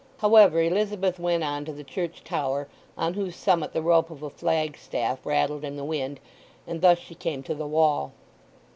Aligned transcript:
However, 0.17 0.59
Elizabeth 0.59 1.19
went 1.19 1.43
on 1.43 1.63
to 1.65 1.71
the 1.71 1.83
church 1.83 2.23
tower, 2.23 2.67
on 2.97 3.13
whose 3.13 3.35
summit 3.35 3.71
the 3.71 3.83
rope 3.83 4.09
of 4.09 4.23
a 4.23 4.31
flagstaff 4.31 5.23
rattled 5.27 5.63
in 5.63 5.75
the 5.75 5.85
wind; 5.85 6.19
and 6.65 6.81
thus 6.81 6.97
she 6.97 7.13
came 7.13 7.43
to 7.43 7.53
the 7.53 7.67
wall. 7.67 8.11